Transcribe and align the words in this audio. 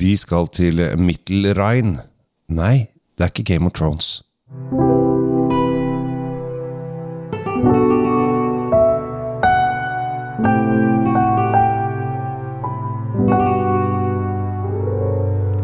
Vi 0.00 0.14
skal 0.16 0.46
til 0.48 0.80
Mittelrhein. 0.96 1.98
Nei, 2.48 2.86
det 3.18 3.26
er 3.26 3.32
ikke 3.34 3.42
Game 3.52 3.68
of 3.68 3.74
Thrones. 3.76 4.22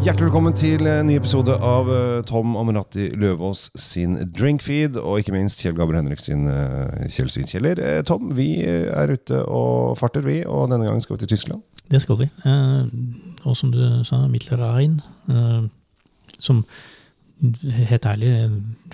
Hjertelig 0.04 0.27
velkommen 0.29 0.53
til 0.53 0.84
en 0.84 1.09
ny 1.09 1.16
episode 1.16 1.57
av 1.57 1.89
eh, 1.89 2.21
Tom 2.29 2.59
Amerati 2.61 3.09
Løvaas 3.16 3.71
sin 3.80 4.18
Drinkfeed, 4.37 5.00
og 5.00 5.23
ikke 5.23 5.32
minst 5.32 5.64
Kjell 5.64 5.79
Gabriel 5.80 6.03
Henrik 6.03 6.21
sin 6.21 6.45
eh, 6.53 7.09
Kjell 7.09 7.32
Svinkjeller. 7.32 7.80
Eh, 7.80 8.03
Tom, 8.05 8.29
vi 8.37 8.50
er 8.68 9.16
ute 9.16 9.41
og 9.48 9.96
farter, 9.96 10.29
vi, 10.29 10.43
og 10.45 10.68
denne 10.75 10.91
gangen 10.91 11.00
skal 11.00 11.16
vi 11.16 11.25
til 11.25 11.32
Tyskland. 11.32 11.64
Det 11.91 12.00
skal 12.03 12.18
vi. 12.18 12.27
Eh, 12.45 12.84
og 13.46 13.57
som 13.59 13.71
du 13.71 13.80
sa, 14.07 14.25
Mittelrhein, 14.30 14.98
eh, 15.30 15.66
som 16.43 16.64
helt 17.36 18.07
ærlig 18.09 18.31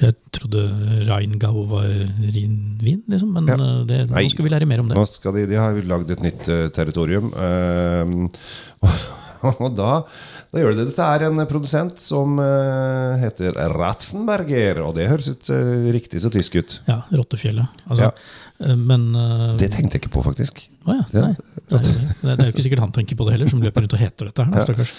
Jeg 0.00 0.14
trodde 0.34 0.62
Rheingau 1.06 1.62
var 1.70 1.86
rinvin, 1.86 3.02
liksom, 3.08 3.30
men 3.32 3.46
Ja. 3.48 3.54
eh, 3.54 3.84
det, 3.86 3.98
nå 4.10 4.30
skal 4.30 4.44
vi 4.44 4.50
lære 4.50 4.66
mer 4.66 4.80
om 4.82 4.88
det. 4.90 4.96
Nå 4.98 5.06
skal 5.08 5.34
de, 5.38 5.46
de 5.46 5.54
har 5.60 5.78
lagd 5.82 6.10
et 6.10 6.22
nytt 6.26 6.44
territorium. 6.74 7.32
og 9.62 9.76
da, 9.76 10.02
da 10.52 10.60
gjør 10.60 10.74
de 10.74 10.82
det. 10.82 10.86
Dette 10.92 11.06
er 11.16 11.24
en 11.30 11.40
produsent 11.48 11.98
som 12.02 12.36
eh, 12.42 13.14
heter 13.22 13.56
Ratzenberger, 13.72 14.82
og 14.84 14.94
det 14.98 15.08
høres 15.08 15.30
ut 15.32 15.48
eh, 15.54 15.88
riktig 15.96 16.20
så 16.20 16.30
tysk 16.34 16.58
ut. 16.60 16.78
Ja, 16.90 17.00
Rottefjellet. 17.12 17.82
Altså, 17.88 18.10
Ja. 18.10 18.12
eh, 18.68 18.76
Men 18.76 19.08
Det 19.58 19.70
tenkte 19.72 19.96
jeg 19.98 20.04
ikke 20.06 20.14
på, 20.20 20.24
faktisk. 20.28 20.66
Å 20.86 20.98
ja, 20.98 21.04
Ja. 21.12 21.26
nei. 21.28 21.34
Det 21.70 21.80
er, 21.80 22.36
det 22.36 22.38
er 22.38 22.48
jo 22.50 22.52
ikke 22.56 22.66
sikkert 22.68 22.84
han 22.84 22.92
tenker 22.92 23.16
på 23.16 23.24
det 23.28 23.38
heller, 23.38 23.48
som 23.48 23.62
løper 23.64 23.80
rundt 23.86 23.94
og 23.96 24.02
heter 24.04 24.28
dette 24.28 24.44
her. 24.44 24.52
Ja. 24.60 24.64
stakkars. 24.68 24.94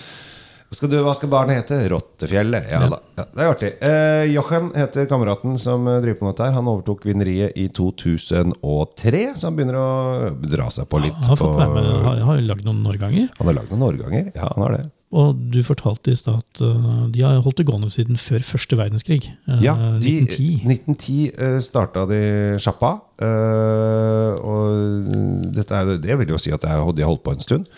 Skal 0.73 0.89
du, 0.89 0.95
hva 1.05 1.11
skal 1.13 1.29
barnet 1.29 1.59
hete? 1.59 1.77
Rottefjellet. 1.91 2.65
Ja, 2.71 2.79
da. 2.89 2.97
Ja, 3.19 3.23
det 3.29 3.43
er 3.43 3.51
artig. 3.53 3.69
Eh, 3.85 4.23
Jochen 4.33 4.71
heter 4.73 5.05
kameraten 5.05 5.53
som 5.61 5.85
driver 5.85 6.17
på 6.17 6.25
med 6.25 6.33
dette. 6.33 6.47
Han 6.55 6.65
overtok 6.71 7.05
vineriet 7.05 7.53
i 7.61 7.67
2003, 7.69 9.21
så 9.37 9.51
han 9.51 9.55
begynner 9.59 9.77
å 9.77 10.31
dra 10.41 10.65
seg 10.73 10.89
på 10.89 11.03
litt. 11.03 11.13
Han 11.13 11.29
har 11.35 11.37
fått 11.37 11.53
på, 11.61 11.67
med, 11.75 11.91
har, 12.07 12.23
har 12.25 12.41
lagd 12.41 12.65
noen 12.65 12.81
årganger. 12.89 13.29
han 13.37 13.51
har 13.51 13.57
lagd 13.59 13.69
noen 13.75 13.85
årganger. 13.91 14.31
Ja, 14.33 14.49
han 14.55 14.65
har 14.65 14.77
det. 14.79 14.83
Og 15.13 15.37
du 15.53 15.59
fortalte 15.65 16.13
i 16.13 16.17
stad 16.17 16.41
at 16.41 16.61
eh, 16.65 17.01
de 17.13 17.21
har 17.21 17.41
holdt 17.45 17.59
det 17.61 17.67
gående 17.69 17.91
siden 17.93 18.17
før 18.17 18.45
første 18.47 18.77
verdenskrig. 18.79 19.21
Eh, 19.47 19.59
Ja, 19.61 19.75
de, 20.01 20.13
1910. 20.25 20.47
1910 20.65 21.17
uh, 21.37 21.59
starta 21.61 22.07
de 22.09 22.21
sjappa. 22.61 22.95
eh, 23.21 24.31
og 24.41 25.51
dette 25.53 25.75
er, 25.77 25.97
det 26.01 26.17
vil 26.19 26.33
jo 26.33 26.41
si 26.41 26.51
at 26.51 26.63
de 26.63 26.71
har 26.73 26.81
holdt 26.81 27.23
på 27.23 27.35
en 27.35 27.43
stund. 27.43 27.69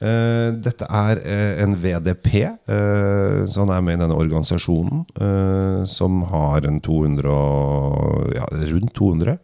Dette 0.00 0.86
er 0.88 1.18
en 1.60 1.74
VDP, 1.76 2.28
så 2.64 3.66
han 3.66 3.72
er 3.74 3.82
med 3.84 3.98
i 3.98 4.00
denne 4.00 4.16
organisasjonen, 4.16 5.02
som 5.84 6.22
har 6.30 6.64
en 6.64 6.78
200 6.80 7.28
og, 7.28 8.30
ja, 8.32 8.46
rundt 8.48 8.94
200. 8.96 9.36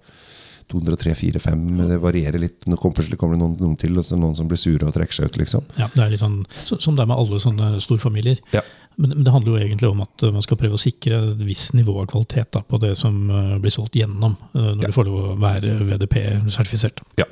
203, 0.73 1.15
4, 1.15 1.39
5, 1.45 1.67
det 1.93 1.99
varierer 2.03 2.43
litt. 2.43 2.65
Nå 2.67 2.77
kommer, 2.81 2.97
plutselig 2.99 3.19
kommer 3.21 3.37
det 3.37 3.43
noen, 3.45 3.59
noen 3.63 3.77
til, 3.79 3.95
og 3.99 4.05
så 4.07 4.17
noen 4.19 4.35
som 4.35 4.49
blir 4.51 4.59
sure 4.59 4.89
og 4.89 4.95
trekker 4.97 5.15
seg 5.21 5.31
ut. 5.31 5.37
liksom. 5.43 5.63
Ja, 5.79 5.87
det 5.95 6.03
er 6.03 6.11
litt 6.17 6.23
sånn, 6.25 6.41
Som 6.67 6.97
det 6.99 7.05
er 7.05 7.11
med 7.13 7.21
alle 7.21 7.39
sånne 7.43 7.77
storfamilier. 7.85 8.41
Ja. 8.57 8.65
Men, 8.97 9.11
men 9.13 9.25
det 9.27 9.33
handler 9.35 9.53
jo 9.53 9.61
egentlig 9.61 9.89
om 9.91 9.99
at 10.01 10.23
uh, 10.25 10.31
man 10.33 10.41
skal 10.43 10.57
prøve 10.57 10.79
å 10.79 10.81
sikre 10.81 11.19
et 11.35 11.43
visst 11.45 11.75
nivå 11.77 11.99
av 12.01 12.07
kvalitet 12.09 12.49
da, 12.57 12.63
på 12.65 12.79
det 12.81 12.95
som 12.97 13.19
uh, 13.29 13.59
blir 13.61 13.75
solgt 13.75 13.95
gjennom, 13.99 14.39
uh, 14.57 14.71
når 14.73 14.87
Ja. 14.87 14.89
du 14.89 14.95
får 14.97 15.05
lov 15.11 15.19
å 15.21 15.35
være 15.43 15.75
VDP-sertifisert. 15.91 17.03
Ja, 17.21 17.27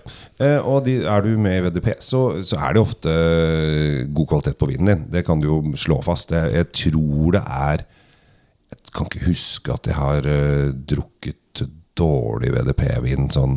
eh, 0.45 0.59
og 0.61 0.85
de, 0.85 0.99
er 1.09 1.25
du 1.25 1.31
med 1.41 1.57
i 1.57 1.63
VDP, 1.65 1.89
så, 2.05 2.21
så 2.45 2.61
er 2.61 2.77
det 2.77 2.83
ofte 2.85 3.15
god 4.13 4.29
kvalitet 4.31 4.59
på 4.61 4.69
vinen 4.69 4.91
din. 4.93 5.07
Det 5.17 5.25
kan 5.27 5.41
du 5.41 5.49
jo 5.49 5.59
slå 5.81 6.03
fast. 6.05 6.37
Jeg, 6.37 6.53
jeg 6.59 6.71
tror 6.85 7.39
det 7.39 7.43
er 7.49 7.87
Jeg 8.75 8.93
kan 8.95 9.09
ikke 9.09 9.25
huske 9.29 9.73
at 9.75 9.89
jeg 9.89 9.97
har 9.97 10.29
uh, 10.29 10.69
drukket 10.93 11.41
dårlig 11.99 12.51
VDP-vin 12.55 13.29
sånn 13.31 13.55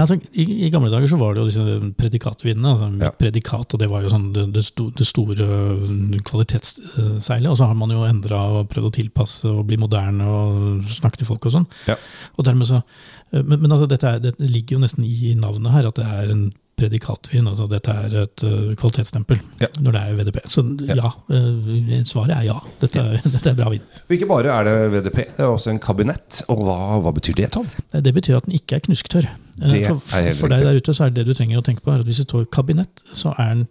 altså, 0.00 0.16
i, 0.32 0.44
I 0.66 0.70
gamle 0.72 0.88
dager 0.92 1.10
så 1.10 1.18
var 1.20 1.34
det 1.34 1.42
jo 1.42 1.48
disse 1.50 1.90
predikatvinene. 1.98 2.72
Altså, 2.72 2.88
Ja. 3.04 3.10
Predikat, 3.18 3.74
og 3.74 3.80
det 3.80 3.88
var 3.90 4.04
jo 4.04 4.12
sånn 4.12 4.30
det, 4.32 4.46
det, 4.54 4.64
sto, 4.64 4.88
det 4.94 5.06
store 5.08 5.44
uh, 5.44 6.18
kvalitetsseilet. 6.24 7.50
Og 7.50 7.58
så 7.60 7.68
har 7.68 7.76
man 7.78 7.92
jo 7.92 8.06
endra 8.08 8.40
og 8.60 8.70
prøvd 8.72 8.88
å 8.88 8.94
tilpasse 8.98 9.50
og 9.50 9.66
bli 9.68 9.78
moderne 9.80 10.28
og 10.28 10.88
snakke 10.88 11.20
til 11.20 11.28
folk 11.28 11.48
og 11.48 11.56
sånn. 11.58 11.68
Ja. 11.90 11.98
Og 12.38 12.48
dermed 12.48 12.70
så, 12.70 12.80
uh, 12.80 13.42
men, 13.42 13.58
men 13.58 13.70
altså, 13.70 13.88
dette, 13.90 14.16
er, 14.16 14.22
dette 14.24 14.48
ligger 14.48 14.78
jo 14.78 14.84
nesten 14.86 15.04
i 15.04 15.34
navnet 15.38 15.74
her, 15.74 15.90
at 15.90 16.00
det 16.00 16.08
er 16.08 16.32
en 16.32 16.46
predikatvin. 16.76 17.46
altså 17.50 17.66
Dette 17.70 17.92
er 17.94 18.14
et 18.24 18.44
uh, 18.46 18.72
kvalitetsstempel 18.80 19.38
Ja. 19.62 19.68
når 19.80 19.92
det 19.96 20.00
er 20.02 20.16
VDP. 20.18 20.38
Så 20.50 20.64
Ja. 20.88 20.96
ja, 20.98 21.10
uh, 21.30 22.02
svaret 22.04 22.34
er 22.36 22.42
ja. 22.48 22.56
Dette 22.80 22.98
er, 23.00 23.20
dette 23.36 23.50
er 23.52 23.54
bra 23.58 23.70
vin. 23.70 23.84
Og 24.08 24.16
ikke 24.16 24.28
bare 24.30 24.52
er 24.54 24.64
det 24.68 24.76
VDP, 24.96 25.16
det 25.36 25.44
er 25.46 25.52
også 25.52 25.70
en 25.74 25.80
kabinett. 25.82 26.42
Og 26.48 26.64
hva, 26.66 26.78
hva 27.04 27.12
betyr 27.16 27.34
det, 27.42 27.50
Tom? 27.54 27.66
Det 27.92 28.14
betyr 28.14 28.36
at 28.40 28.46
den 28.48 28.56
ikke 28.58 28.76
er 28.80 28.84
knusktørr. 28.88 29.30
Eh, 29.62 29.88
For, 29.88 30.00
for 30.40 30.50
deg 30.50 30.64
der 30.66 30.80
ute 30.82 30.94
så 30.96 31.06
er 31.06 31.14
det 31.14 31.22
det 31.24 31.30
du 31.32 31.38
trenger 31.38 31.60
å 31.62 31.66
tenke 31.66 31.84
på, 31.84 31.92
er 31.94 32.02
at 32.02 32.08
hvis 32.08 32.22
det 32.24 32.28
står 32.28 32.48
kabinett, 32.50 33.04
så 33.14 33.34
er 33.38 33.54
den 33.54 33.68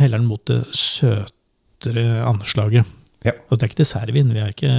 heller 0.00 0.18
den 0.18 0.26
mot 0.28 0.42
det 0.50 0.64
søtere 0.76 2.24
anslaget. 2.26 2.84
Ja. 3.24 3.32
Altså, 3.50 3.58
det 3.60 3.62
er 3.66 3.70
ikke 3.70 3.82
dessertvin, 3.82 4.30
vi 4.32 4.40
er 4.40 4.52
ikke 4.54 4.70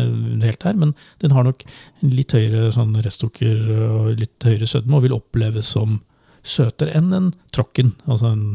helt 0.42 0.64
der, 0.64 0.78
men 0.82 0.96
den 1.22 1.34
har 1.36 1.46
nok 1.46 1.62
litt 2.02 2.34
høyere 2.34 2.72
sånn 2.74 2.96
restsukker 3.06 3.60
og 3.86 4.08
litt 4.18 4.48
høyere 4.48 4.66
sødme, 4.70 4.98
og 4.98 5.04
vil 5.06 5.14
oppleves 5.18 5.70
som 5.76 6.00
søtere 6.44 6.96
enn 6.98 7.14
en 7.16 7.30
Trocken. 7.54 7.94
Altså 8.08 8.32
en 8.34 8.46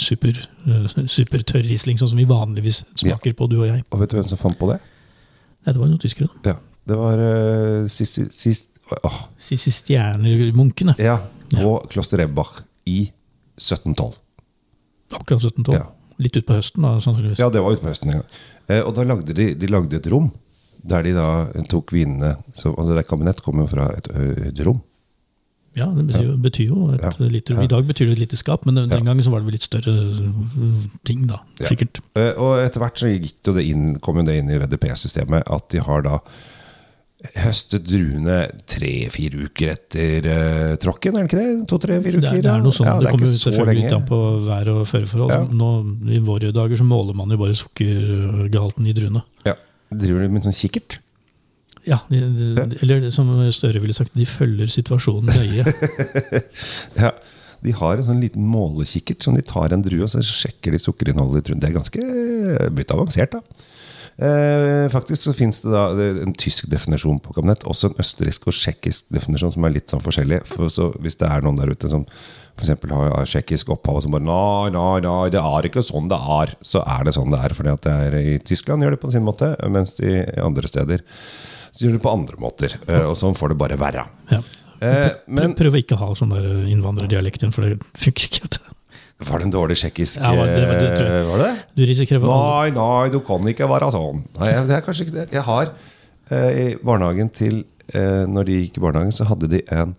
super, 0.00 0.36
super, 1.08 1.44
tørr 1.48 1.64
Riesling, 1.64 1.98
sånn 2.00 2.12
som 2.12 2.20
vi 2.20 2.26
vanligvis 2.28 2.82
smaker 3.00 3.36
på, 3.36 3.48
du 3.48 3.60
og 3.62 3.68
jeg. 3.70 3.84
Og 3.88 4.02
vet 4.02 4.12
du 4.12 4.18
hvem 4.18 4.26
som 4.28 4.40
fant 4.40 4.58
på 4.60 4.68
det? 4.72 4.80
Nei, 5.64 5.72
det 5.72 5.80
var 5.80 5.88
noen 5.88 6.02
tyskere. 6.02 6.28
Ja, 6.44 6.58
Det 6.88 6.96
var 6.98 7.20
uh, 7.20 7.88
sist, 7.92 8.20
sist, 8.34 8.76
Siste 9.38 9.70
stjernemunkene. 9.70 10.96
Ja, 10.98 11.20
på 11.52 11.76
Kloster 11.92 12.24
Ebbach 12.24 12.64
i 12.90 13.04
1712. 13.54 14.16
Akkurat 15.14 15.44
1712. 15.44 15.76
Ja. 15.76 15.86
Litt 16.20 16.36
utpå 16.36 16.56
høsten, 16.58 16.84
da, 16.84 16.96
sannsynligvis. 17.00 17.40
Ja, 17.40 17.48
det 17.54 17.62
var 17.62 17.76
utpå 17.76 17.88
høsten 17.88 18.16
Ja. 18.16 18.24
Eh, 18.70 18.82
og 18.82 18.92
da 18.96 19.06
lagde 19.06 19.34
de, 19.36 19.52
de 19.58 19.70
lagde 19.70 19.98
et 19.98 20.08
rom 20.10 20.28
der 20.86 21.04
de 21.04 21.12
da 21.12 21.28
tok 21.68 21.92
vinene 21.92 22.34
så, 22.54 22.70
altså 22.72 22.94
det 22.96 23.04
Kabinett 23.08 23.42
kommer 23.44 23.66
jo 23.66 23.72
fra 23.74 23.88
et, 23.96 24.08
et 24.50 24.62
rom. 24.66 24.80
Ja, 25.78 25.86
det 25.94 26.06
betyr, 26.08 26.24
jo- 26.26 26.36
betyr 26.42 26.66
jo 26.68 26.88
et 26.94 27.00
Ja. 27.02 27.10
lite 27.30 27.54
Ja. 27.54 27.62
I 27.62 27.66
dag 27.70 27.84
betyr 27.86 28.06
det 28.10 28.12
et 28.16 28.18
lite 28.24 28.36
skap, 28.36 28.66
men 28.66 28.74
den 28.74 28.90
Ja. 28.90 28.98
gangen 29.00 29.22
så 29.22 29.30
var 29.30 29.40
det 29.40 29.52
litt 29.52 29.62
større 29.62 29.92
uh, 29.94 30.86
ting, 31.04 31.26
da. 31.26 31.38
Sikkert. 31.62 32.00
Eh, 32.16 32.32
og 32.36 32.58
etter 32.58 32.80
hvert 32.80 32.98
så 32.98 33.06
gikk 33.06 33.42
det 33.54 33.64
inn, 33.66 33.98
kom 34.00 34.18
det 34.24 34.34
inn 34.38 34.50
i 34.50 34.58
VDP-systemet 34.58 35.42
at 35.46 35.68
de 35.68 35.78
har 35.78 36.02
da 36.02 36.18
høstet 37.36 37.84
druene 37.84 38.48
tre-fire 38.66 39.42
uker 39.44 39.74
etter 39.74 40.24
uh, 40.24 40.76
tråkken, 40.80 41.18
er 41.18 41.26
det 41.26 41.28
ikke 41.28 41.40
det? 41.42 41.68
To-tre-fire 41.68 42.16
Det 42.18 42.24
uker? 42.24 42.38
er, 42.38 42.42
det 42.46 42.50
er 42.54 42.62
noe 42.64 42.72
sånn, 42.72 42.86
ja, 42.88 42.94
det, 42.96 43.00
det 43.04 43.08
er 43.10 43.12
kommer 43.12 43.32
selvfølgelig 43.36 43.82
litt 43.82 43.92
an 43.98 44.06
på 44.08 44.20
vær- 44.46 44.70
og 44.72 44.86
føreforhold. 44.88 45.30
Ja. 45.30 45.42
Nå, 45.52 45.68
I 46.16 46.18
våre 46.24 46.50
dager 46.56 46.80
så 46.80 46.86
måler 46.88 47.14
man 47.14 47.28
jo 47.28 47.36
bare 47.36 47.52
sukkergehalten 47.60 48.88
i 48.88 48.94
druene. 48.96 49.22
Ja. 49.44 49.54
Driver 49.92 50.24
du 50.24 50.28
med 50.32 50.42
sånn 50.48 50.56
kikkert? 50.56 50.98
Ja, 51.90 51.98
de, 52.10 52.20
de, 52.36 52.78
Eller 52.84 53.08
som 53.14 53.32
Støre 53.54 53.82
ville 53.82 53.96
sagt, 53.96 54.14
de 54.14 54.28
følger 54.28 54.70
situasjonen 54.70 55.30
nøye. 55.34 55.66
Ja. 57.04 57.14
De 57.60 57.74
har 57.76 57.98
en 57.98 58.06
sånn 58.06 58.22
liten 58.22 58.46
målekikkert 58.48 59.20
som 59.20 59.34
de 59.36 59.42
tar 59.44 59.74
en 59.74 59.82
drue 59.84 60.06
og 60.06 60.08
så 60.08 60.22
sjekker 60.24 60.72
de 60.72 60.78
sukkerinnholdet. 60.80 61.50
Det 61.52 61.68
er 61.68 61.74
ganske 61.74 62.04
blitt 62.72 62.94
avansert, 62.94 63.36
da. 63.36 63.66
Eh, 64.20 64.86
faktisk 64.92 65.22
så 65.22 65.32
finnes 65.32 65.62
det 65.64 65.70
da 65.72 65.84
en 66.24 66.34
tysk 66.36 66.66
definisjon 66.68 67.20
på 67.24 67.32
kabinett, 67.36 67.64
også 67.68 67.88
en 67.88 68.00
østerriksk 68.02 68.50
og 68.50 68.56
tsjekkisk 68.56 69.12
definisjon 69.14 69.54
som 69.54 69.64
er 69.64 69.72
litt 69.76 69.92
sånn 69.92 70.02
forskjellig. 70.04 70.42
For 70.48 70.72
så 70.72 70.90
hvis 71.00 71.16
det 71.20 71.28
er 71.30 71.44
noen 71.44 71.60
der 71.60 71.72
ute 71.72 71.88
som 71.88 72.04
f.eks. 72.58 72.74
har 72.90 73.14
har 73.14 73.28
tsjekkisk 73.28 73.72
opphav 73.72 74.00
og 74.00 74.04
som 74.04 74.12
bare 74.16 74.26
nei, 74.26 74.72
nei, 74.74 74.98
nei, 75.06 75.30
det 75.32 75.40
er 75.40 75.68
ikke 75.70 75.84
sånn 75.86 76.10
det 76.10 76.18
er, 76.40 76.52
så 76.60 76.82
er 76.84 77.06
det 77.08 77.16
sånn 77.16 77.32
det 77.32 77.40
er. 77.44 77.56
Fordi 77.56 77.72
at 77.72 77.86
det 77.86 77.94
er 78.08 78.18
i 78.20 78.36
Tyskland 78.44 78.84
gjør 78.84 78.96
det 78.96 79.02
på 79.04 79.12
sin 79.14 79.24
måte, 79.24 79.54
mens 79.72 79.96
de 80.00 80.20
andre 80.44 80.68
steder 80.68 81.04
så 81.70 81.86
gjør 81.86 81.96
det 81.98 82.02
på 82.04 82.12
andre 82.12 82.36
måter. 82.42 82.74
Eh, 82.88 83.04
og 83.06 83.16
sånn 83.18 83.36
får 83.38 83.54
det 83.54 83.58
bare 83.60 83.78
være. 83.80 84.06
Ja. 84.32 84.40
Eh, 84.80 85.10
men 85.28 85.54
Prøv 85.58 85.76
å 85.76 85.80
ikke 85.82 85.98
ha 86.00 86.10
sånn 86.16 86.32
der 86.34 86.46
innvandrerdialekt 86.72 87.42
igjen, 87.42 87.52
for 87.54 87.66
det 87.66 87.78
funker 88.00 88.30
ikke. 88.30 88.60
Var 89.20 89.42
det 89.42 89.46
en 89.50 89.52
dårlig 89.52 89.76
tsjekkisk 89.76 90.16
Ja, 90.22 90.30
var 90.32 90.46
det- 90.48 90.96
tror 90.96 91.06
eh, 91.12 91.24
Var 91.28 91.38
det? 91.42 91.64
Du 91.76 91.82
risikerer 91.84 92.22
Nei, 92.24 92.70
nei, 92.72 93.08
du 93.12 93.20
kan 93.20 93.44
ikke 93.52 93.68
være 93.68 93.90
sånn. 93.92 94.22
Nei, 94.38 94.52
det 94.64 94.76
er 94.78 94.80
kanskje 94.86 95.04
ikke 95.06 95.16
det. 95.18 95.26
Jeg 95.36 95.42
har 95.44 95.72
eh, 96.30 96.50
I 96.72 96.76
barnehagen 96.80 97.28
til 97.28 97.64
eh, 97.92 98.24
Når 98.24 98.48
de 98.48 98.56
gikk 98.62 98.78
i 98.78 98.84
barnehagen, 98.86 99.12
så 99.12 99.26
hadde 99.28 99.50
de 99.52 99.60
en 99.76 99.94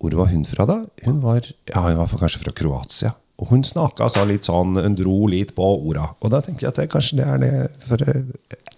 Hvor 0.00 0.16
var 0.16 0.32
hun 0.32 0.44
fra, 0.48 0.64
da? 0.64 0.78
Hun 1.04 1.20
var, 1.20 1.40
ja, 1.44 1.80
hun 1.82 1.96
var 2.00 2.08
kanskje 2.08 2.40
fra 2.40 2.52
Kroatia. 2.56 3.12
Og 3.38 3.50
hun 3.52 3.62
snakka 3.68 4.06
så 4.08 4.22
litt 4.24 4.46
sånn 4.48 4.78
Hun 4.80 4.94
dro 4.96 5.26
litt 5.28 5.50
på 5.54 5.66
orda. 5.90 6.06
Og 6.24 6.30
da 6.32 6.38
tenker 6.40 6.64
jeg 6.66 6.70
at 6.72 6.78
det, 6.80 6.86
kanskje 6.94 7.18
det 7.18 7.26
er 7.28 7.42
det 7.42 7.50
For 7.84 8.00
eh, 8.08 8.22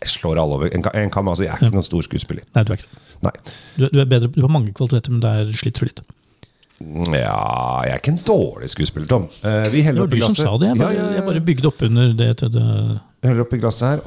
jeg 0.00 0.10
slår 0.16 0.40
alle 0.42 0.56
over. 0.58 0.72
En, 0.74 0.82
kam, 1.14 1.28
altså, 1.30 1.44
jeg 1.46 1.52
er 1.54 1.62
ikke 1.62 1.76
noen 1.76 1.86
stor 1.86 2.02
skuespiller. 2.06 2.42
Nei, 2.56 2.64
du 2.66 2.72
er 2.74 2.80
ikke. 2.80 3.02
Nei. 3.22 3.32
Du, 3.76 3.84
du, 3.92 3.98
er 4.02 4.08
bedre, 4.10 4.30
du 4.34 4.40
har 4.42 4.50
mange 4.50 4.72
kvaliteter, 4.74 5.10
men 5.14 5.22
der 5.22 5.52
sliter 5.58 5.82
du 5.86 5.90
litt. 5.92 6.02
Ja, 6.78 7.82
jeg 7.86 7.94
er 7.96 7.98
ikke 7.98 8.12
en 8.14 8.20
dårlig 8.26 8.68
skuespiller, 8.70 9.08
Tom. 9.10 9.24
Eh, 9.42 9.66
vi 9.74 9.82
heller 9.82 10.04
var 10.04 10.10
oppi 10.10 10.20
du 10.20 10.26
som 10.26 10.34
glasset. 10.34 10.46
sa 10.46 10.58
det. 10.62 10.68
Jeg 10.70 10.78
bare, 10.78 10.94
Ja, 10.94 11.00
ja, 11.02 11.06
ja. 11.10 11.16
jeg 11.18 11.26
bare 11.26 11.46
bygde 11.48 11.70
opp 11.72 11.82
under 11.88 12.12
det 12.18 12.30
det. 12.54 12.66
Heller 13.26 13.42
oppi 13.46 13.58
glasset 13.62 13.88
her. 13.96 14.04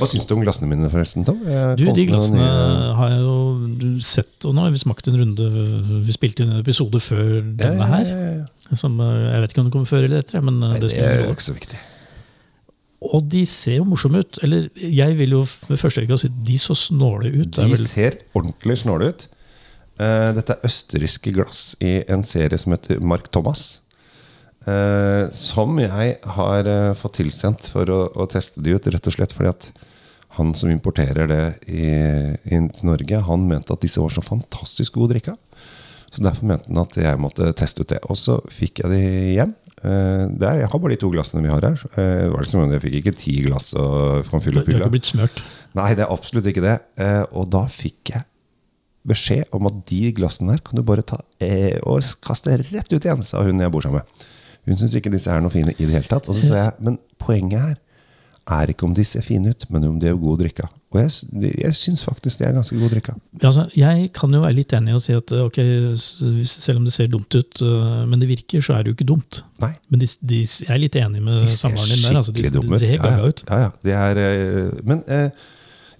Hva 0.00 0.06
syns 0.08 0.24
du 0.24 0.30
om 0.32 0.40
glassene 0.40 0.64
mine, 0.70 0.88
forresten, 0.88 1.26
Tom? 1.28 1.42
Jeg 1.44 1.76
Du, 1.76 1.82
de 1.92 2.04
glassene 2.08 2.38
nye- 2.40 2.92
har 2.96 3.10
jeg 3.10 3.18
jo 3.20 3.98
sett, 4.00 4.46
og 4.48 4.54
nå 4.56 4.62
har 4.64 4.70
vi 4.72 4.78
smakt 4.80 5.10
en 5.10 5.18
runde 5.20 5.48
Vi 6.06 6.12
spilte 6.16 6.40
inn 6.46 6.54
en 6.54 6.62
episode 6.62 6.96
før 7.04 7.42
denne 7.44 7.84
her. 7.90 8.06
Ja, 8.08 8.16
ja. 8.29 8.29
Som, 8.78 9.00
eh, 9.02 9.32
jeg 9.32 9.42
vet 9.42 9.52
ikke 9.52 9.62
om 9.62 9.68
det 9.68 9.74
kommer 9.74 9.90
før 9.90 10.06
eller 10.06 10.22
etter, 10.22 10.44
men 10.44 10.60
eh, 10.62 10.74
Nei, 10.74 10.78
det 10.82 10.92
det 10.92 11.02
er 11.02 11.24
jo 11.24 11.34
ikke 11.34 11.48
så 11.48 11.56
viktig. 11.56 11.80
Og 13.10 13.26
de 13.32 13.42
ser 13.48 13.78
jo 13.80 13.88
morsomme 13.88 14.22
ut. 14.22 14.40
Eller 14.44 14.68
jeg 14.76 15.16
vil 15.18 15.36
jo 15.38 15.42
ved 15.66 15.80
første 15.80 16.04
øyekast 16.04 16.26
si 16.26 16.32
de 16.50 16.56
så 16.60 16.76
snåle 16.76 17.32
ut. 17.32 17.52
De 17.56 17.68
vel, 17.72 17.86
ser 17.88 18.18
ordentlig 18.36 18.80
snåle 18.82 19.10
ut. 19.10 19.28
Eh, 20.00 20.30
Dette 20.36 20.56
er 20.56 20.68
østerrikske 20.68 21.32
glass 21.34 21.62
i 21.80 22.00
en 22.12 22.24
serie 22.26 22.60
som 22.60 22.76
heter 22.76 23.00
Mark 23.02 23.30
Thomas. 23.32 23.80
Som 25.32 25.78
jeg 25.80 26.16
har 26.36 26.66
fått 27.00 27.14
tilsendt 27.16 27.70
for 27.72 27.88
å, 27.88 28.00
å 28.12 28.26
teste 28.28 28.60
de 28.60 28.74
ut, 28.76 28.88
rett 28.92 29.06
og 29.08 29.14
slett 29.14 29.32
fordi 29.32 29.48
at 29.48 29.70
han 30.36 30.52
som 30.54 30.68
importerer 30.70 31.30
det 31.30 31.44
i, 31.72 31.86
i 32.52 32.58
Norge, 32.84 33.22
han 33.24 33.48
mente 33.48 33.72
at 33.72 33.80
disse 33.80 34.04
var 34.04 34.12
så 34.12 34.22
fantastisk 34.22 35.00
god 35.00 35.14
drikka. 35.14 35.34
Så 36.10 36.24
derfor 36.26 36.48
mente 36.50 36.66
han 36.70 36.80
at 36.82 36.96
jeg 36.98 37.18
måtte 37.22 37.52
teste 37.58 37.84
ut 37.84 37.92
det. 37.92 38.00
Og 38.10 38.18
så 38.18 38.38
fikk 38.50 38.82
jeg 38.82 38.90
de 38.92 39.02
hjem. 39.36 39.52
Eh, 39.80 40.24
er, 40.26 40.58
jeg 40.60 40.70
har 40.72 40.82
bare 40.82 40.96
de 40.96 41.00
to 41.00 41.12
glassene 41.12 41.44
vi 41.44 41.52
har 41.52 41.64
her. 41.64 41.84
Eh, 41.94 42.24
det 42.26 42.32
var 42.32 42.42
liksom, 42.44 42.66
jeg 42.74 42.84
fikk 42.84 42.96
ikke 43.00 43.14
ti 43.16 43.36
glass 43.46 43.70
og 43.78 44.26
kan 44.28 44.42
fylle 44.42 44.62
opp 44.62 44.68
har 44.68 44.82
ikke 44.82 44.96
blitt 44.96 45.12
smørt. 45.12 45.38
Nei, 45.78 45.92
det 45.94 46.04
er 46.04 46.12
absolutt 46.12 46.50
ikke 46.50 46.64
det. 46.66 46.76
Eh, 47.00 47.22
og 47.30 47.48
da 47.54 47.62
fikk 47.70 48.14
jeg 48.16 48.26
beskjed 49.10 49.54
om 49.56 49.70
at 49.70 49.78
de 49.88 50.10
glassene 50.16 50.56
der 50.56 50.64
kan 50.64 50.76
du 50.76 50.84
bare 50.84 51.04
ta 51.06 51.16
eh, 51.40 51.78
og 51.88 52.04
kaste 52.20 52.58
rett 52.58 52.90
ut 52.92 53.00
igjen, 53.00 53.22
sa 53.24 53.40
hun 53.46 53.62
jeg 53.62 53.72
bor 53.72 53.84
sammen 53.84 54.02
med. 54.02 54.26
Hun 54.68 54.76
syns 54.76 54.98
ikke 54.98 55.12
disse 55.14 55.30
er 55.32 55.40
noe 55.40 55.52
fine 55.54 55.72
i 55.78 55.86
det 55.86 55.94
hele 55.94 56.10
tatt. 56.10 56.28
Og 56.28 56.36
så 56.36 56.42
sa 56.44 56.58
jeg, 56.66 56.74
men 56.84 56.98
poenget 57.22 57.62
her 57.62 57.78
er 58.56 58.72
ikke 58.72 58.86
om 58.88 58.94
de 58.96 59.04
ser 59.06 59.24
fine 59.24 59.52
ut, 59.52 59.66
men 59.70 59.84
om 59.88 59.98
de 60.00 60.08
er 60.10 60.18
god 60.18 60.40
drikke. 60.42 60.66
Og 60.90 60.98
jeg, 60.98 61.52
jeg 61.62 61.74
syns 61.78 62.00
faktisk 62.02 62.40
de 62.40 62.48
er 62.48 62.56
ganske 62.56 62.74
god 62.74 62.96
å 62.98 63.02
Ja, 63.04 63.12
Altså, 63.46 63.66
jeg 63.78 64.08
kan 64.16 64.32
jo 64.34 64.40
være 64.42 64.56
litt 64.56 64.72
enig 64.74 64.90
i 64.90 64.96
å 64.98 65.02
si 65.02 65.14
at 65.14 65.30
ok, 65.36 65.60
selv 66.50 66.80
om 66.80 66.88
det 66.88 66.94
ser 66.96 67.12
dumt 67.12 67.30
ut, 67.36 67.62
øh, 67.62 68.02
men 68.10 68.18
det 68.22 68.30
virker, 68.32 68.64
så 68.64 68.74
er 68.74 68.82
det 68.82 68.90
jo 68.90 68.98
ikke 68.98 69.06
dumt. 69.12 69.44
Nei, 69.62 69.70
Men 69.92 70.02
de, 70.02 70.10
de, 70.32 70.42
jeg 70.42 70.72
er 70.74 70.82
litt 70.82 70.98
enig 70.98 71.22
med 71.22 71.46
samboeren 71.46 71.94
din 71.94 72.02
der. 72.08 72.18
Altså, 72.18 72.34
de, 72.34 72.42
skikkelig 72.42 72.74
de 72.74 72.82
ser 72.82 72.94
helt 72.96 73.04
Ja, 73.04 73.14
gaga 73.14 73.22
ja. 73.22 73.30
ut. 73.30 73.44
Ja, 73.46 73.60
ja. 73.62 73.70
Det 73.86 73.96
er, 74.00 74.22
eh, 74.26 74.84
men 74.90 75.06
eh, 75.06 75.48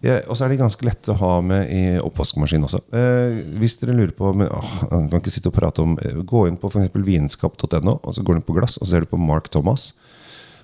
ja, 0.00 0.16
Og 0.32 0.36
så 0.38 0.46
er 0.46 0.54
de 0.54 0.56
ganske 0.56 0.84
lette 0.86 1.12
å 1.12 1.18
ha 1.20 1.32
med 1.44 1.70
i 1.76 1.82
oppvaskmaskinen 2.00 2.66
også. 2.66 2.80
Eh, 2.96 3.40
hvis 3.60 3.76
dere 3.82 3.94
lurer 3.94 4.14
på 4.16 4.32
men, 4.32 4.48
åh, 4.48 4.70
kan 4.88 5.20
ikke 5.20 5.32
sitte 5.32 5.52
og 5.52 5.58
prate 5.58 5.84
om 5.84 5.98
Gå 6.26 6.46
inn 6.48 6.56
på 6.58 6.70
eksempel 6.72 7.04
vinskap.no, 7.06 7.98
og 8.00 8.16
så 8.16 8.24
går 8.24 8.40
du 8.40 8.46
på 8.48 8.56
glass, 8.56 8.78
og 8.80 8.88
så 8.88 8.94
ser 8.96 9.04
du 9.04 9.12
på 9.12 9.20
Mark 9.20 9.52
Thomas. 9.52 9.92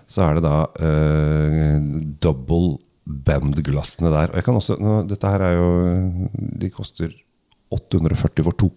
Så 0.07 0.23
er 0.27 0.39
det 0.39 0.47
da 0.47 0.57
uh, 0.81 1.87
double 2.23 2.77
bend-glassene 3.07 4.11
der. 4.11 4.33
Og 4.33 4.41
jeg 4.41 4.47
kan 4.47 4.59
også, 4.59 4.79
nå, 4.83 4.99
dette 5.11 5.31
her 5.31 5.45
er 5.47 5.55
jo 5.59 5.69
De 6.59 6.71
koster 6.75 7.13
840 7.75 8.47
for 8.47 8.59
to. 8.59 8.73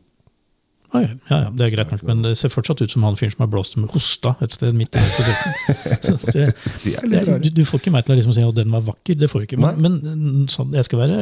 Oi, 0.90 1.04
ja, 1.30 1.38
ja, 1.44 1.50
det 1.54 1.68
er 1.68 1.74
greit 1.76 1.92
nok, 1.94 2.02
men 2.08 2.24
det 2.26 2.32
ser 2.40 2.50
fortsatt 2.50 2.80
ut 2.82 2.90
som 2.90 3.04
han 3.06 3.18
fyren 3.18 3.36
som 3.36 3.44
har 3.44 3.50
blåst 3.54 3.76
med 3.78 3.92
hosta 3.94 4.32
et 4.42 4.56
sted 4.56 4.74
midt 4.74 4.98
i 4.98 5.04
prosessen. 5.14 5.54
Det, 6.80 6.96
det, 7.12 7.36
du, 7.44 7.50
du 7.60 7.62
får 7.68 7.82
ikke 7.82 7.92
meg 7.94 8.06
til 8.08 8.16
å 8.16 8.18
liksom 8.18 8.34
si 8.34 8.42
at 8.42 8.56
den 8.58 8.72
var 8.74 8.82
vakker, 8.88 9.18
det 9.20 9.28
får 9.30 9.44
du 9.44 9.46
ikke. 9.46 9.60
Men, 9.62 9.78
men 9.84 10.48
sånn, 10.50 10.72
jeg 10.74 10.88
skal 10.88 11.04
være 11.04 11.20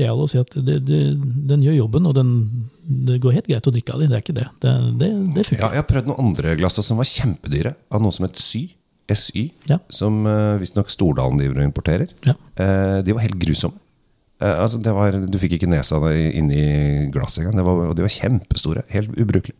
real 0.00 0.22
og 0.22 0.30
si 0.30 0.38
at 0.40 0.54
det, 0.56 0.78
det, 0.86 1.00
den 1.50 1.64
gjør 1.66 1.76
jobben, 1.82 2.08
og 2.08 2.16
den, 2.16 2.30
det 3.10 3.18
går 3.20 3.36
helt 3.36 3.50
greit 3.50 3.68
å 3.68 3.74
drikke 3.74 3.96
av 3.96 4.04
den. 4.04 4.12
Det 4.12 4.16
er 4.20 4.24
ikke 4.24 4.36
det. 4.38 4.46
Det, 4.62 4.74
det, 5.02 5.10
det. 5.36 5.46
Ja, 5.58 5.68
jeg 5.68 5.82
har 5.82 5.88
prøvd 5.90 6.08
noen 6.08 6.30
andre 6.30 6.56
glass 6.60 6.80
som 6.86 7.00
var 7.02 7.10
kjempedyre. 7.10 7.74
Av 7.92 8.00
noe 8.00 8.16
som 8.16 8.24
het 8.24 8.40
Sy. 8.40 8.70
SY. 9.12 9.46
Ja. 9.70 9.78
Som 9.92 10.24
uh, 10.28 10.58
visstnok 10.60 10.90
Stordalen 10.92 11.40
driver 11.40 11.62
og 11.62 11.68
importerer. 11.68 12.12
Ja. 12.26 12.36
Eh, 12.60 12.98
de 13.06 13.16
var 13.16 13.26
helt 13.26 13.38
grusomme. 13.40 13.78
Eh, 14.40 14.56
altså, 14.56 14.80
det 14.80 14.92
var, 14.96 15.16
du 15.20 15.38
fikk 15.40 15.58
ikke 15.58 15.68
nesa 15.70 16.00
inni 16.32 17.08
glasset 17.12 17.44
engang. 17.44 17.60
Det 17.60 17.66
var, 17.66 17.88
og 17.90 17.96
de 17.98 18.06
var 18.06 18.14
kjempestore. 18.14 18.84
Helt 18.94 19.12
ubrukelige. 19.18 19.58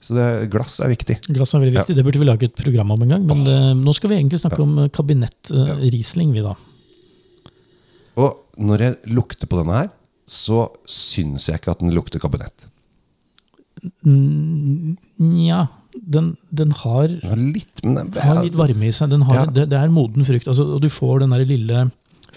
Så 0.00 0.14
det, 0.14 0.26
glass 0.52 0.78
er 0.82 0.92
viktig. 0.92 1.18
Glass 1.34 1.54
er 1.54 1.62
veldig 1.62 1.74
viktig. 1.80 1.96
Det 1.98 2.04
burde 2.06 2.20
vi 2.22 2.28
lage 2.28 2.48
et 2.48 2.58
program 2.58 2.94
om 2.94 3.04
en 3.04 3.14
gang. 3.16 3.24
Men 3.26 3.44
eh, 3.50 3.70
nå 3.78 3.94
skal 3.96 4.12
vi 4.12 4.18
egentlig 4.20 4.40
snakke 4.42 4.60
om 4.62 4.76
eh, 4.84 4.90
kabinett 4.94 5.50
eh, 5.54 5.72
Riesling, 5.90 6.32
vi 6.36 6.44
da. 6.44 6.54
Og 8.18 8.62
når 8.62 8.84
jeg 8.84 9.14
lukter 9.14 9.50
på 9.50 9.58
denne 9.60 9.82
her, 9.82 9.90
så 10.28 10.66
syns 10.88 11.48
jeg 11.48 11.60
ikke 11.60 11.74
at 11.74 11.82
den 11.82 11.94
lukter 11.94 12.22
kabinett. 12.22 12.66
Nja, 14.06 15.64
den, 16.08 16.32
den 16.50 16.70
har 16.82 17.08
ja, 17.12 17.34
litt, 17.36 17.82
men 17.84 17.94
den, 18.00 18.12
har 18.24 18.42
litt 18.42 18.56
varme 18.58 18.88
i 18.88 18.92
seg. 18.96 19.10
Den 19.12 19.22
har, 19.28 19.42
Ja. 19.42 19.46
det, 19.46 19.66
det 19.72 19.78
er 19.78 19.92
moden 19.92 20.24
frukt. 20.24 20.48
Altså, 20.48 20.64
og 20.76 20.80
du 20.84 20.88
får 20.92 21.20
den 21.24 21.34
der 21.36 21.44
lille 21.48 21.86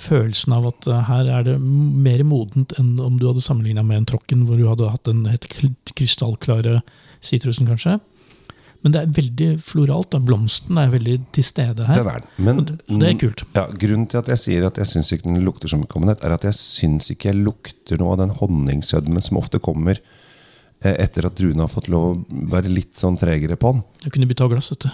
følelsen 0.01 0.53
av 0.55 0.67
at 0.71 0.87
eh, 0.87 1.01
her 1.09 1.27
er 1.39 1.43
det 1.49 1.57
mer 1.61 2.23
modent 2.27 2.73
enn 2.79 2.93
om 3.03 3.17
du 3.19 3.27
hadde 3.29 3.43
sammenligna 3.43 3.83
med 3.85 4.01
en 4.01 4.07
tråkken 4.13 4.45
hvor 4.47 4.57
du 4.59 4.65
hadde 4.69 4.89
hatt 4.93 5.03
den 5.09 5.25
helt 5.29 5.47
krystallklare 5.97 6.81
sitrusen, 7.21 7.67
kanskje. 7.69 7.99
Men 8.81 8.95
det 8.95 9.01
er 9.03 9.11
veldig 9.13 9.47
floralt. 9.61 10.09
Da. 10.15 10.17
Blomsten 10.25 10.79
er 10.81 10.89
veldig 10.89 11.19
til 11.37 11.45
stede 11.45 11.85
her. 11.85 11.99
Den 11.99 12.07
er 12.09 12.23
den. 12.23 12.31
Men, 12.47 12.57
Og 12.63 12.65
det- 12.71 12.79
og 12.89 12.99
det 13.03 13.09
er 13.11 13.19
kult. 13.21 13.43
Ja, 13.53 13.67
grunnen 13.83 14.07
til 14.09 14.17
at 14.17 14.27
jeg 14.33 14.39
sier 14.41 14.65
at 14.65 14.77
jeg 14.81 14.87
syns 14.89 15.11
ikke 15.13 15.27
den 15.29 15.43
lukter 15.45 15.69
som 15.69 15.83
kabinett, 15.85 16.23
er 16.25 16.33
at 16.33 16.41
jeg 16.49 16.53
syns 16.57 17.11
ikke 17.13 17.29
jeg 17.29 17.43
lukter 17.45 17.99
noe 18.01 18.13
av 18.15 18.17
den 18.23 18.33
honningsødmen 18.39 19.21
som 19.21 19.37
ofte 19.37 19.59
kommer 19.61 19.99
etter 20.81 21.27
at 21.27 21.35
druene 21.37 21.61
har 21.61 21.69
fått 21.69 21.89
lov 21.93 22.05
å 22.09 22.41
være 22.51 22.71
litt 22.73 22.97
sånn 22.97 23.17
tregere 23.21 23.57
på 23.59 23.73
den. 23.75 23.83
Jeg 24.05 24.15
kunne 24.15 24.27
bytta 24.31 24.47
glass. 24.49 24.71
vet 24.73 24.87
du. 24.87 24.89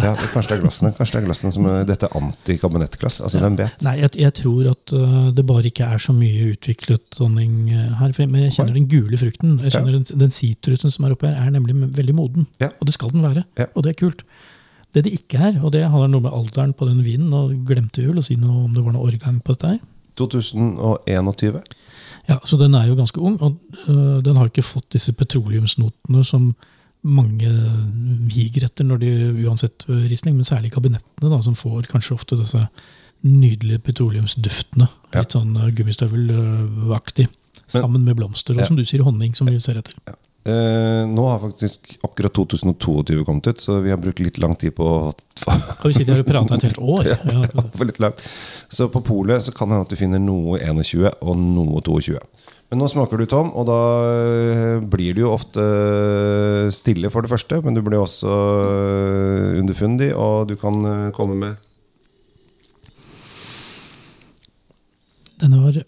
Ja, 0.00 0.14
Kanskje 0.32 0.48
det 0.48 0.56
er 0.56 0.62
glassene 0.62 0.92
Kanskje 0.96 1.18
det 1.18 1.20
er 1.20 1.26
glassene 1.26 1.52
som 1.52 1.68
er 1.68 1.84
dette 1.88 2.08
anti-kabinettglass. 2.16 3.20
Altså, 3.26 3.42
hvem 3.44 3.58
vet? 3.60 3.84
Nei 3.84 3.98
jeg, 4.00 4.14
jeg 4.22 4.36
tror 4.40 4.70
at 4.72 4.96
øh, 4.96 5.30
det 5.36 5.46
bare 5.48 5.68
ikke 5.68 5.90
er 5.92 6.00
så 6.02 6.16
mye 6.16 6.50
utviklet 6.54 7.20
honning 7.20 7.68
her. 7.74 8.16
Men 8.24 8.46
jeg 8.46 8.56
kjenner 8.56 8.78
den 8.78 8.88
gule 8.90 9.20
frukten. 9.20 9.58
Jeg 9.66 9.76
kjenner 9.76 9.98
den, 9.98 10.08
den 10.24 10.34
sitrusen 10.34 10.94
som 10.94 11.06
er 11.08 11.16
oppe 11.16 11.28
her, 11.28 11.36
er 11.44 11.52
nemlig 11.52 11.76
veldig 11.96 12.16
moden. 12.16 12.48
Ja. 12.62 12.72
Og 12.80 12.88
det 12.88 12.96
skal 12.96 13.12
den 13.12 13.26
være. 13.26 13.44
Ja. 13.60 13.68
Og 13.74 13.84
det 13.84 13.92
er 13.92 14.00
kult. 14.06 14.24
Det 14.94 15.04
det 15.04 15.12
ikke 15.12 15.40
er, 15.50 15.58
og 15.60 15.74
det 15.74 15.82
handler 15.84 16.08
noe 16.08 16.24
med 16.24 16.32
alderen 16.32 16.72
på 16.72 16.86
den 16.88 17.02
vinen 17.04 17.28
Nå 17.28 17.42
glemte 17.68 18.00
vi 18.00 18.08
vel 18.08 18.22
å 18.22 18.24
si 18.24 18.38
noe 18.40 18.64
om 18.64 18.72
det 18.72 18.84
var 18.86 18.94
noe 18.94 19.04
årgang 19.04 19.42
på 19.44 19.52
dette 19.52 19.74
her. 19.74 19.82
2021. 20.16 21.60
Ja, 22.28 22.38
Så 22.44 22.58
den 22.60 22.74
er 22.74 22.86
jo 22.88 22.96
ganske 22.98 23.20
ung, 23.20 23.38
og 23.42 23.56
øh, 23.88 24.22
den 24.24 24.36
har 24.36 24.50
ikke 24.50 24.66
fått 24.66 24.90
disse 24.92 25.12
petroleumsnotene 25.12 26.24
som 26.24 26.54
mange 27.06 27.50
higer 28.32 28.66
etter 28.66 28.86
når 28.86 28.98
de 28.98 29.10
uansett 29.46 29.84
risling, 29.88 30.34
men 30.36 30.44
særlig 30.48 30.72
kabinettene, 30.74 31.30
da, 31.30 31.40
som 31.44 31.54
får 31.54 31.86
kanskje 31.92 32.16
ofte 32.16 32.38
disse 32.40 32.64
nydelige 33.26 33.82
petroleumsduftene. 33.86 34.88
Ja. 35.14 35.22
Litt 35.22 35.36
sånn 35.36 35.56
øh, 35.56 35.72
gummistøvelaktig. 35.76 37.28
Sammen 37.72 38.04
med 38.06 38.14
blomster, 38.14 38.54
og 38.54 38.68
som 38.68 38.76
du 38.78 38.84
sier, 38.86 39.02
honning, 39.02 39.32
som 39.34 39.48
vi 39.50 39.58
ser 39.62 39.78
etter. 39.80 39.96
Eh, 40.46 41.02
nå 41.10 41.24
har 41.26 41.40
faktisk 41.42 41.96
akkurat 42.06 42.34
2022 42.34 43.24
kommet 43.26 43.46
ut, 43.50 43.60
så 43.60 43.80
vi 43.82 43.90
har 43.90 43.98
brukt 43.98 44.20
litt 44.22 44.38
lang 44.38 44.54
tid 44.54 44.76
på 44.76 44.84
å 44.86 44.98
Har 45.46 45.88
vi 45.88 45.94
sittet 45.96 46.14
her 46.14 46.22
og 46.22 46.28
prata 46.28 46.54
et 46.54 46.68
helt 46.68 46.78
år? 46.78 47.08
Ja. 47.34 47.64
for 47.74 47.88
litt 47.88 47.98
langt. 48.02 48.22
Så 48.70 48.86
på 48.92 49.02
polet 49.02 49.42
så 49.42 49.54
kan 49.54 49.68
det 49.68 49.74
hende 49.74 49.88
at 49.88 49.94
du 49.94 49.98
finner 49.98 50.22
noe 50.22 50.60
21 50.62 51.18
og 51.18 51.34
noe 51.40 51.82
22. 51.82 52.20
Men 52.70 52.78
nå 52.82 52.86
smaker 52.90 53.18
du, 53.18 53.26
Tom, 53.30 53.50
og 53.58 53.66
da 53.66 53.80
eh, 54.06 54.86
blir 54.86 55.14
du 55.18 55.24
jo 55.24 55.34
ofte 55.34 55.66
stille 56.74 57.10
for 57.14 57.26
det 57.26 57.30
første. 57.30 57.58
Men 57.66 57.74
du 57.74 57.82
blir 57.86 57.98
også 58.02 58.30
eh, 58.30 59.58
underfundig, 59.60 60.12
og 60.14 60.46
du 60.50 60.54
kan 60.60 60.82
eh, 60.86 61.12
komme 61.16 61.38
med 61.42 61.62
Denne 65.36 65.58
var 65.60 65.82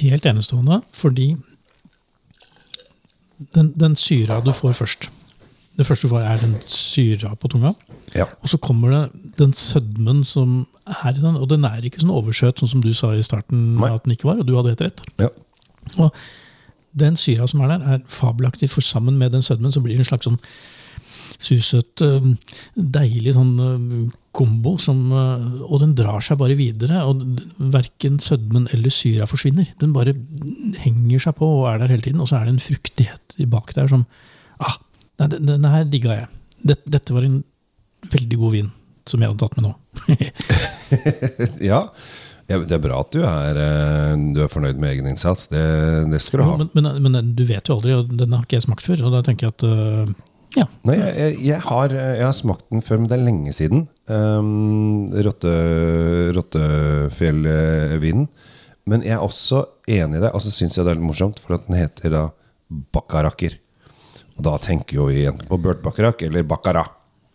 helt 0.00 0.24
enestående, 0.26 0.80
fordi 0.96 1.34
den, 3.54 3.72
den 3.78 3.96
syra 3.96 4.40
du 4.44 4.52
får 4.52 4.76
først 4.78 5.08
Det 5.78 5.86
første 5.86 6.08
du 6.08 6.12
får, 6.12 6.24
er 6.26 6.40
den 6.42 6.56
syra 6.68 7.30
på 7.40 7.48
tunga. 7.48 7.70
Ja. 8.12 8.26
Og 8.42 8.50
så 8.52 8.58
kommer 8.60 8.90
det 8.92 9.36
den 9.38 9.54
sødmen 9.56 10.24
som 10.28 10.66
er 10.84 11.14
i 11.14 11.22
den, 11.22 11.38
og 11.38 11.48
den 11.48 11.64
er 11.64 11.80
ikke 11.86 12.02
sånn 12.02 12.12
oversøt, 12.12 12.60
sånn 12.60 12.68
som 12.74 12.82
du 12.84 12.90
sa 12.92 13.14
i 13.16 13.22
starten 13.24 13.78
Nei. 13.78 13.88
at 13.94 14.04
den 14.04 14.12
ikke 14.12 14.28
var, 14.28 14.42
og 14.42 14.48
du 14.48 14.52
hadde 14.58 14.74
helt 14.74 14.84
rett. 14.88 15.04
ja. 15.22 15.30
Og 15.96 16.12
den 16.92 17.16
syra 17.16 17.46
som 17.48 17.62
er 17.62 17.70
der, 17.70 17.86
er 17.94 17.98
fabelaktig, 18.10 18.68
for 18.70 18.84
sammen 18.84 19.16
med 19.18 19.32
den 19.32 19.42
sødmen 19.46 19.72
så 19.72 19.80
blir 19.80 19.94
det 19.94 20.04
en 20.04 20.10
slags 20.10 20.26
sånn 20.26 20.40
susøt, 21.40 22.02
øh, 22.04 22.32
deilig 22.76 23.34
sånn 23.36 23.52
øh, 23.64 23.94
kombo, 24.36 24.76
som, 24.82 25.00
øh, 25.12 25.62
og 25.66 25.82
den 25.82 25.94
drar 25.98 26.22
seg 26.24 26.38
bare 26.40 26.56
videre. 26.58 27.02
og 27.08 27.24
Verken 27.72 28.20
sødmen 28.22 28.68
eller 28.74 28.92
syra 28.94 29.28
forsvinner. 29.30 29.72
Den 29.80 29.94
bare 29.96 30.14
henger 30.84 31.26
seg 31.26 31.38
på 31.40 31.48
og 31.60 31.68
er 31.72 31.82
der 31.82 31.94
hele 31.94 32.06
tiden. 32.06 32.22
Og 32.22 32.30
så 32.30 32.40
er 32.40 32.48
det 32.48 32.56
en 32.56 32.64
fruktighet 32.64 33.38
bak 33.50 33.74
der 33.76 33.90
som 33.90 34.06
ah, 34.60 34.76
nei, 35.20 35.30
Denne 35.36 35.72
her 35.72 35.88
digga 35.88 36.22
jeg. 36.22 36.32
Dette, 36.60 36.92
dette 36.92 37.16
var 37.16 37.24
en 37.24 37.40
veldig 38.12 38.40
god 38.40 38.58
vin 38.58 38.74
som 39.08 39.22
jeg 39.22 39.32
hadde 39.32 39.40
tatt 39.40 39.56
med 39.56 39.64
nå. 39.66 39.72
ja. 41.70 41.86
Det 42.50 42.74
er 42.74 42.82
bra 42.82 42.96
at 42.98 43.12
du 43.14 43.20
er, 43.22 43.58
eh, 43.62 44.22
du 44.34 44.40
er 44.42 44.50
fornøyd 44.50 44.78
med 44.82 44.90
egen 44.90 45.06
innsats. 45.06 45.46
Det, 45.52 45.60
det 46.10 46.18
skal 46.22 46.40
du 46.40 46.44
Jo, 46.44 46.48
ha. 46.50 46.66
men, 46.74 46.88
men, 46.98 47.12
men 47.14 47.28
du 47.38 47.44
vet 47.46 47.68
jo 47.70 47.76
aldri, 47.78 47.94
og 47.94 48.10
denne 48.10 48.40
har 48.40 48.46
ikke 48.46 48.58
jeg 48.58 48.66
smakt 48.66 48.86
før. 48.86 49.04
Og 49.06 49.14
da 49.14 49.22
tenker 49.26 49.46
jeg 49.46 49.54
at 49.54 50.16
ja, 50.56 50.66
Nei, 50.88 50.96
jeg, 50.98 51.36
jeg, 51.46 51.60
har, 51.68 51.92
jeg 51.94 52.24
har 52.26 52.34
smakt 52.34 52.66
den 52.72 52.82
før, 52.82 52.98
men 53.00 53.10
det 53.10 53.16
er 53.16 53.26
lenge 53.26 53.52
siden. 53.54 53.84
Um, 54.10 55.06
rotte, 55.26 55.52
rottefjellvinen. 56.36 58.26
Men 58.90 59.04
jeg 59.06 59.14
er 59.14 59.22
også 59.22 59.62
enig 59.86 60.18
i 60.18 60.22
det, 60.24 60.32
og 60.34 60.42
så 60.42 60.50
syns 60.50 60.78
jeg 60.78 60.86
det 60.86 60.94
er 60.94 60.98
litt 60.98 61.06
morsomt, 61.06 61.38
for 61.42 61.54
at 61.54 61.66
den 61.68 61.78
heter 61.78 62.14
da 62.14 62.24
Bakkarakker. 62.94 63.58
Og 64.40 64.46
da 64.46 64.54
tenker 64.62 64.96
jo 64.96 65.10
vi 65.10 65.26
enten 65.28 65.48
på 65.50 65.58
Burt 65.60 65.82
Bakkarak 65.84 66.22
eller 66.24 66.46
Bakkara. 66.48 66.86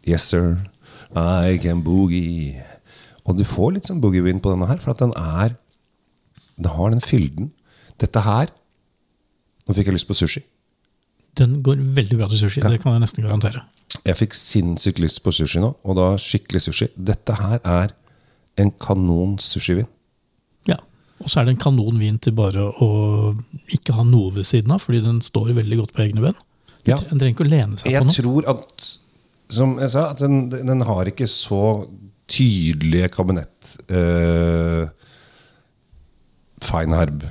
Yes, 0.09 0.25
sir. 0.31 0.57
I 1.13 1.59
can 1.61 1.83
boogie. 1.85 2.57
Og 3.25 3.37
du 3.37 3.45
får 3.45 3.75
litt 3.75 3.87
sånn 3.87 4.01
boogie-vin 4.01 4.41
på 4.41 4.51
denne 4.51 4.67
her, 4.69 4.81
for 4.81 4.95
at 4.95 5.03
den 5.03 5.13
er 5.15 5.55
Den 6.55 6.71
har 6.71 6.91
den 6.91 7.03
fylden. 7.03 7.51
Dette 7.99 8.21
her 8.23 8.47
Nå 9.67 9.73
fikk 9.73 9.89
jeg 9.89 9.95
lyst 9.97 10.07
på 10.07 10.15
sushi. 10.17 10.43
Den 11.39 11.59
går 11.65 11.81
veldig 11.97 12.19
bra 12.19 12.29
til 12.31 12.45
sushi. 12.45 12.63
Det 12.63 12.81
kan 12.83 12.95
jeg 12.95 13.03
nesten 13.03 13.25
garantere. 13.25 13.65
Jeg 14.05 14.19
fikk 14.19 14.35
sinnssykt 14.37 14.99
lyst 15.03 15.21
på 15.23 15.33
sushi 15.35 15.61
nå, 15.63 15.71
og 15.83 15.97
da 15.97 16.13
skikkelig 16.21 16.65
sushi. 16.67 16.89
Dette 16.95 17.35
her 17.39 17.59
er 17.61 17.93
en 18.61 18.71
kanon 18.81 19.37
sushivin. 19.41 19.87
Ja. 20.69 20.79
Og 21.23 21.31
så 21.31 21.41
er 21.41 21.47
det 21.47 21.55
en 21.55 21.63
kanon 21.63 21.99
vin 21.99 22.19
til 22.21 22.35
bare 22.37 22.63
å 22.83 22.89
ikke 23.75 23.95
ha 23.97 24.05
noe 24.07 24.33
ved 24.35 24.47
siden 24.47 24.75
av, 24.75 24.83
fordi 24.83 25.03
den 25.05 25.21
står 25.25 25.53
veldig 25.57 25.81
godt 25.83 25.95
på 25.95 26.05
egne 26.07 26.27
ben. 26.27 26.37
Ja. 26.85 26.99
Den 27.01 27.19
trenger 27.19 27.33
ikke 27.33 27.47
å 27.47 27.51
lene 27.51 27.79
seg 27.79 27.89
på 27.89 28.05
noe. 28.05 28.13
Jeg 28.13 28.21
tror 28.21 28.51
at 28.55 28.91
Som 29.55 29.75
jeg 29.81 29.93
sa, 29.93 30.09
at 30.13 30.21
den, 30.23 30.47
den 30.49 30.81
har 30.85 31.09
ikke 31.09 31.27
så 31.29 31.85
tydelige 32.25 33.11
kabinett 33.13 33.75
uh, 33.93 34.89
Feinherb. 36.65 37.27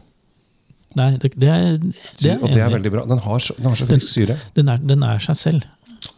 Nei, 0.98 1.08
det, 1.18 1.32
det 1.40 1.48
er, 1.50 1.78
det 1.80 2.30
er 2.30 2.38
og 2.42 2.52
det 2.52 2.62
er 2.62 2.70
veldig 2.74 2.92
bra. 2.94 3.06
Den 3.10 3.22
har 3.24 3.48
den 3.56 3.66
har 3.70 3.78
så 3.80 3.88
frisk 3.88 4.08
syre. 4.12 4.36
Den 4.56 4.70
er, 4.70 4.78
den 4.78 5.02
er 5.06 5.18
seg 5.24 5.38
selv. 5.40 5.66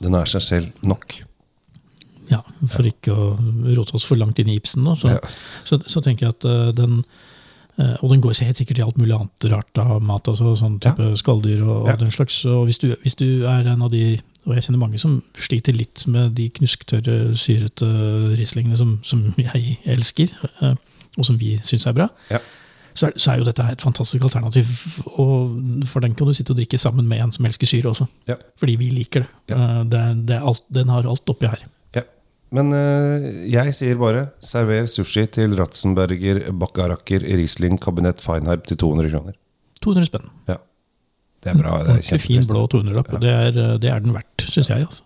Den 0.02 0.14
er 0.18 0.28
seg 0.28 0.44
selv 0.44 0.84
nok. 0.86 1.20
Ja, 2.30 2.40
For 2.72 2.86
ikke 2.88 3.14
å 3.14 3.26
rote 3.76 3.94
oss 3.96 4.06
for 4.08 4.18
langt 4.18 4.40
inn 4.42 4.50
i 4.50 4.58
Ibsen, 4.58 4.84
Da, 4.84 4.96
så, 4.98 5.14
Ja. 5.14 5.18
så, 5.64 5.78
så 5.86 6.02
tenker 6.02 6.26
jeg 6.26 6.34
at 6.34 6.44
eh, 6.50 6.72
den 6.74 7.04
eh, 7.78 7.94
Og 8.02 8.10
den 8.10 8.20
går 8.24 8.34
helt 8.42 8.58
sikkert 8.58 8.80
i 8.80 8.82
alt 8.82 8.98
mulig 8.98 9.14
annet 9.14 9.46
rart 9.52 9.78
av 9.78 10.02
mat, 10.02 10.26
altså 10.28 10.56
sånn 10.58 10.80
type 10.82 11.12
skalldyr 11.20 11.62
og, 11.62 11.86
og 11.86 12.00
den 12.02 12.10
slags. 12.10 12.40
Og 12.50 12.64
hvis 12.66 12.82
du, 12.82 12.88
hvis 13.04 13.14
du 13.14 13.46
er 13.46 13.70
en 13.70 13.82
av 13.86 13.92
de 13.94 14.18
og 14.46 14.54
jeg 14.54 14.62
kjenner 14.62 14.78
mange 14.78 14.98
som 15.02 15.16
sliter 15.42 15.74
litt 15.74 16.04
med 16.06 16.36
de 16.38 16.44
knusktørre, 16.54 17.32
syrete 17.34 17.86
rislingene 18.38 18.76
som, 18.78 18.92
som 19.02 19.24
jeg 19.42 19.80
elsker, 19.90 20.30
eh, 20.62 20.76
og 21.16 21.26
som 21.26 21.38
vi 21.40 21.56
syns 21.66 21.86
er 21.88 21.96
bra. 21.96 22.06
Ja. 22.30 22.38
Så 22.96 23.10
er, 23.10 23.16
så 23.20 23.32
er 23.32 23.40
jo 23.40 23.46
dette 23.46 23.64
et 23.68 23.82
fantastisk 23.84 24.24
alternativ, 24.24 24.68
og 25.20 25.56
for 25.88 26.04
den 26.04 26.14
kan 26.16 26.28
du 26.28 26.34
sitte 26.36 26.54
og 26.54 26.60
drikke 26.60 26.78
sammen 26.80 27.08
med 27.08 27.20
en 27.22 27.32
som 27.34 27.46
elsker 27.48 27.68
syre 27.68 27.90
også. 27.92 28.06
Ja. 28.30 28.38
Fordi 28.60 28.76
vi 28.80 28.90
liker 28.94 29.26
det. 29.26 29.30
Ja. 29.52 29.58
Eh, 29.58 29.80
det, 29.92 30.04
det 30.30 30.38
alt, 30.40 30.64
den 30.72 30.92
har 30.92 31.08
alt 31.08 31.32
oppi 31.32 31.50
her. 31.52 31.64
Ja. 31.98 32.04
Men 32.56 32.72
eh, 32.76 33.26
jeg 33.52 33.74
sier 33.76 34.00
bare 34.00 34.28
server 34.40 34.88
sushi 34.90 35.26
til 35.36 35.56
Ratzenberger 35.60 36.46
Bakkarakker 36.56 37.26
Riesling 37.36 37.76
kabinett 37.82 38.24
Feinherb 38.24 38.64
til 38.70 38.80
200 38.80 39.12
kroner. 39.12 39.36
200 39.84 40.08
spenn. 40.08 40.30
Ja. 40.48 40.56
Det 41.44 41.52
er 41.52 41.60
bra. 41.60 41.76
Det 41.86 42.00
er 42.16 42.22
fin 42.22 42.46
blå 42.48 42.64
200-lapp, 42.72 43.12
og 43.14 43.22
det 43.22 43.30
er, 43.30 43.60
det 43.78 43.92
er 43.92 44.00
den 44.02 44.16
verdt, 44.16 44.48
syns 44.48 44.72
jeg. 44.72 44.88
altså. 44.88 45.05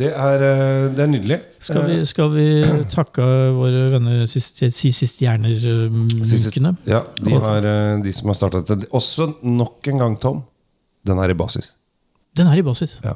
Det 0.00 0.08
er, 0.16 0.42
eh, 0.46 0.84
det 0.96 1.02
er 1.04 1.10
nydelig. 1.12 1.36
Skal 1.60 1.82
vi, 1.90 1.96
Eh, 2.00 2.04
skal 2.08 2.30
vi 2.32 2.44
takke 2.88 3.24
våre 3.56 3.82
venner 3.92 4.22
sist, 4.30 4.56
si 4.62 4.70
sist 4.70 4.96
Siste- 4.96 5.26
hjerner-munkene? 5.26 6.76
Ja, 6.88 7.02
de, 7.20 7.34
har, 7.44 7.66
eh, 7.68 7.96
de 8.02 8.12
som 8.16 8.28
har 8.32 8.38
starta 8.38 8.62
dette. 8.64 8.88
Også 8.96 9.28
nok 9.44 9.86
en 9.92 9.98
gang, 10.00 10.16
Tom. 10.20 10.42
Den 11.04 11.18
er 11.20 11.30
i 11.30 11.36
basis. 11.36 11.74
Den 12.36 12.46
er 12.48 12.56
i 12.58 12.64
basis. 12.64 12.98
Ja. 13.04 13.14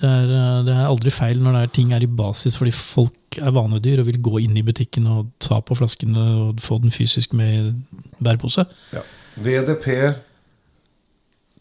Det 0.00 0.08
er, 0.08 0.24
eh, 0.32 0.62
det 0.64 0.72
er 0.72 0.86
aldri 0.88 1.10
feil 1.12 1.38
når 1.44 1.60
er 1.62 1.66
ting 1.68 1.92
er 1.92 2.02
i 2.02 2.06
basis, 2.08 2.56
fordi 2.56 2.72
folk 2.72 3.38
er 3.38 3.52
vanedyr 3.52 4.00
og 4.00 4.06
vil 4.08 4.18
gå 4.24 4.40
inn 4.42 4.56
i 4.56 4.62
butikken 4.64 5.06
og 5.06 5.28
ta 5.38 5.60
på 5.60 5.76
flaskene 5.76 6.16
og 6.48 6.56
få 6.64 6.80
den 6.80 6.90
fysisk 6.90 7.34
med 7.34 7.52
i 7.52 7.74
bærepose. 8.24 8.64
VDP 9.36 10.14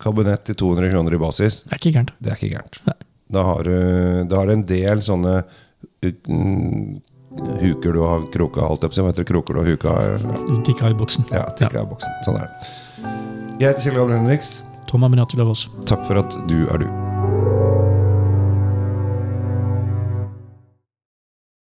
kabinett 0.02 0.46
til 0.48 0.56
200 0.56 0.92
kroner 0.92 1.14
i 1.14 1.22
basis. 1.22 1.62
Det 1.68 1.74
er 1.74 1.78
ikke 1.84 1.94
gærent. 2.00 2.12
Det 2.24 2.32
er 2.32 2.40
ikke 2.40 2.56
gærent. 2.56 2.82
Nei. 2.88 2.96
Da 3.32 3.46
har 3.48 3.64
du 3.64 3.76
da 4.28 4.42
har 4.42 4.50
du 4.50 4.54
en 4.58 4.66
del 4.68 5.04
sånne 5.06 5.38
mm, 6.04 7.02
huker 7.62 7.96
du 7.96 8.02
har 8.04 8.26
kroka, 8.34 8.66
holdt 8.68 8.84
jeg 8.84 8.92
på 8.92 8.94
å 8.94 8.98
si. 8.98 9.04
Hva 9.06 9.14
heter 9.14 9.24
det? 9.24 9.30
Kroker 9.32 9.56
du 9.56 9.62
har 9.64 9.70
huka? 9.72 9.96
Tikka 10.68 10.92
i 10.92 10.98
boksen. 11.00 11.30
Ja, 11.32 11.46
tikka 11.58 11.86
i 11.86 11.92
boksen. 11.94 12.18
Sånn 12.28 12.42
er 12.42 12.50
det. 12.50 12.74
Jeg 13.62 13.70
heter 13.70 13.88
Kjell 13.88 14.02
Gabriel 14.02 14.20
Henriks. 14.24 14.58
Tom 14.92 15.08
Aminati 15.08 15.40
Lavås. 15.40 15.70
Takk 15.88 16.04
for 16.10 16.20
at 16.20 16.36
du 16.52 16.60
er 16.68 16.84
du. 16.84 17.01